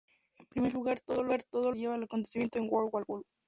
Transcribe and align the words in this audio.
En 0.39 0.47
primer 0.49 0.73
lugar, 0.73 0.99
todo 1.01 1.21
lo 1.23 1.37
cual 1.51 1.75
lleva 1.75 1.93
a 1.93 1.97
los 1.99 2.07
acontecimientos 2.07 2.59
de 2.63 2.67
"World 2.67 2.89
War 2.91 3.03
Hulk". 3.05 3.27